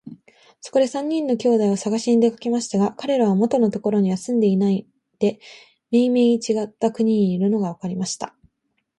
[0.61, 4.87] そこで三人の兄弟をさがしに出かけましたが、かれらは元のところには住んでいない
[5.19, 5.39] で、
[5.91, 8.33] めいめいちがった国にいるのがわかりました。